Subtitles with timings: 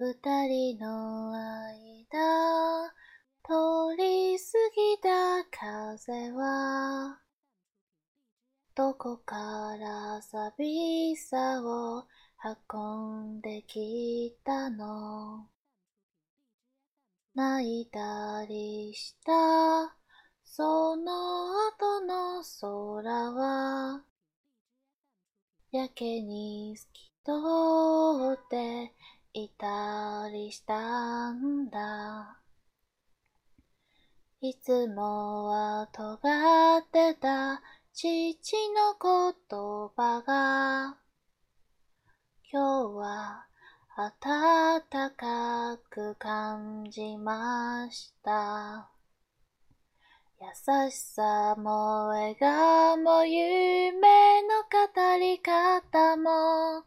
[0.00, 0.14] 二
[0.46, 2.88] 人の間、
[3.42, 7.18] 通り過ぎた風は、
[8.76, 12.04] どこから寂しさを
[12.72, 15.48] 運んできたの？
[17.34, 19.32] 泣いたりした？
[20.44, 24.04] その後の空は
[25.72, 27.32] やけに透き通
[28.40, 28.92] って
[29.32, 32.38] いたりしたんだ。
[34.40, 37.60] いつもは尖ってた。
[37.92, 40.96] 父の言葉が。
[42.50, 43.46] 今日は
[43.96, 48.88] 暖かく感じました。
[50.40, 56.84] 優しさも笑顔も夢の語り方も。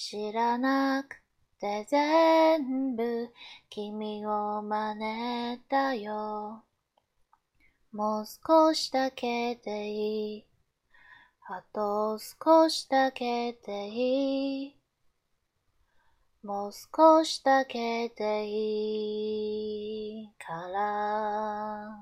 [0.00, 1.16] 知らなく
[1.58, 3.28] て全部
[3.68, 6.62] 君を真似たよ。
[7.90, 10.46] もう少しだけでいい。
[11.48, 14.76] あと少しだけでいい。
[16.44, 21.98] もう少しだけでいいから。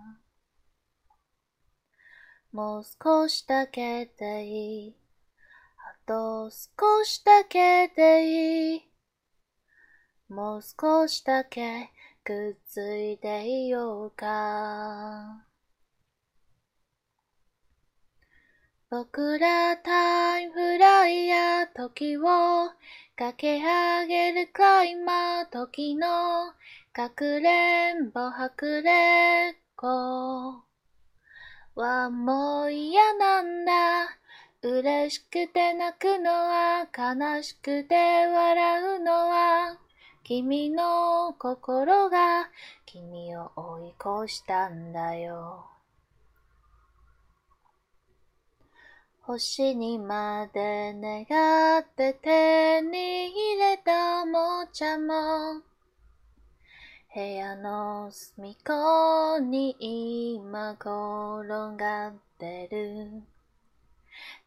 [2.53, 5.06] もう少しだけでいい。
[6.07, 8.83] と少しだけでいい。
[10.29, 11.91] もう少しだけ
[12.23, 15.47] くっついていようか。
[18.89, 22.23] 僕らタイムフライヤー時を
[23.17, 26.53] 駆け上げるクライマー時の
[26.93, 30.63] かくれんぼはくれっこ
[31.75, 33.73] はもう嫌なんだ
[34.69, 39.79] 嬉しくて泣くのは悲しくて笑うのは
[40.25, 42.49] 君の心が
[42.85, 45.67] 君を追い越したんだよ。
[49.21, 55.63] 星にまで願って手に入れたおもちゃも
[57.15, 59.77] 部屋の隅っこに
[60.45, 60.87] 今転
[61.77, 63.36] がってる。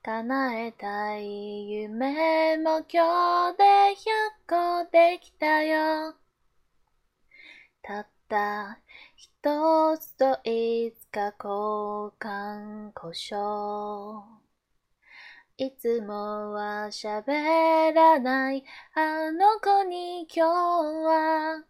[0.04, 3.64] 叶えたい夢も今日で
[4.48, 6.16] 100個できたよ。
[7.82, 8.80] たった
[9.16, 14.40] 一つといつか交換故障。
[15.58, 18.64] いつもは喋らない
[18.96, 21.64] あの子に今日は。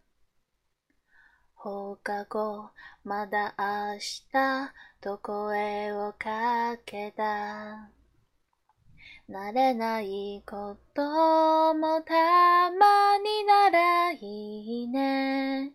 [1.54, 2.70] 放課後
[3.04, 7.90] まだ明日と声をかけた
[9.28, 15.72] 慣れないこともたまにならいいね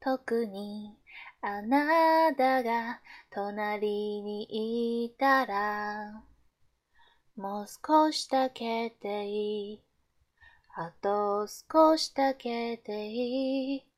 [0.00, 0.96] 特に
[1.40, 3.00] あなたが
[3.30, 6.24] 隣にいたら
[7.36, 9.80] もう少しだけでいい。
[10.76, 13.93] あと少しだけでいい。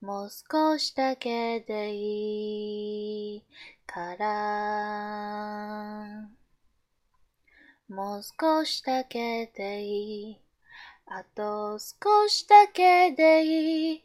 [0.00, 3.42] もう少しだけでいい
[3.86, 4.76] から。
[7.88, 10.40] もう少しだけでいい。
[11.06, 14.04] あと少しだけでいい。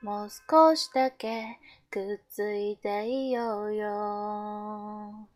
[0.00, 1.58] もう少しだけ
[1.90, 5.28] くっついていようよ。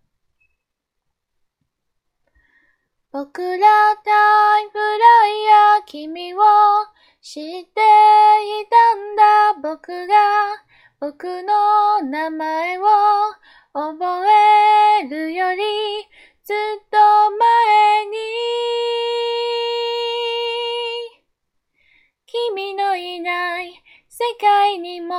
[3.12, 6.38] 僕らタイムライヤー君を
[7.22, 7.64] 知ってい
[8.68, 9.15] たんだ
[9.62, 10.14] 僕が
[11.00, 12.82] 僕の名前を
[13.72, 14.26] 覚
[15.00, 15.62] えるより
[16.44, 16.56] ずっ
[16.90, 16.98] と
[17.30, 18.16] 前に
[22.26, 25.14] 君のいない世界にも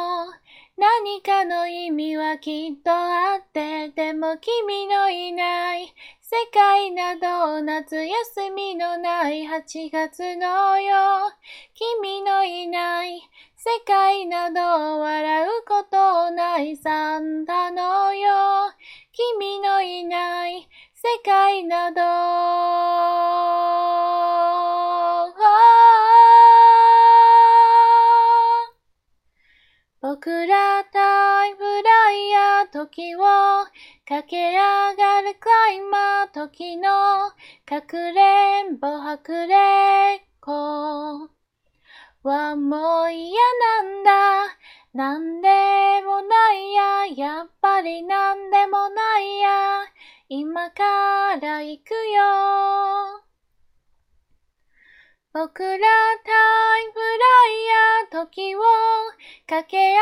[0.78, 5.88] 何かの意味はきっとあってでも君のいない
[6.22, 10.94] 世界など夏休みのない8月のよ
[14.18, 18.28] 世界など笑うことないサンタのよ
[19.12, 22.02] 君のいない世界など。
[30.02, 33.20] 僕らタイムライヤー時を
[34.08, 36.90] 駆け上がるクライマー時の
[37.68, 39.56] かくれんぼはくれ
[40.24, 41.30] っこ。
[42.28, 43.32] はもう嫌
[43.82, 43.87] なんだ
[44.98, 45.48] なんで
[46.08, 49.86] もないややっぱりなんでもないや
[50.28, 53.22] 今から行くよ。
[55.34, 57.30] 僕らタイムラ
[58.10, 58.60] イヤー時を
[59.46, 60.02] 駆け上が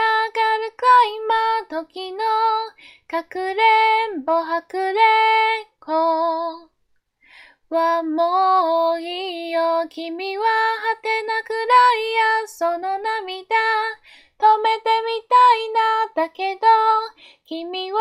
[0.63, 2.19] るクライマー時の
[3.09, 3.53] かくれ
[4.17, 4.95] んぼはくれん
[5.81, 6.69] こ
[7.67, 11.57] はもういいよ君は果てなくら
[11.97, 12.13] い
[12.43, 13.55] やその涙
[14.45, 16.61] 止めてみたいなだけど
[17.47, 17.99] 君は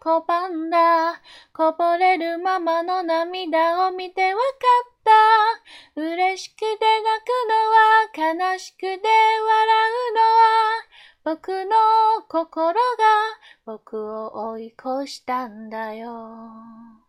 [0.00, 1.20] 拒んだ
[1.52, 4.44] こぼれるままの涙を見てわか
[4.86, 4.92] っ
[5.96, 9.00] た嬉しくて泣くのは悲しくて笑
[10.10, 11.76] うのは僕の
[12.28, 12.80] 心が
[13.66, 16.99] 僕を追い越したんだよ。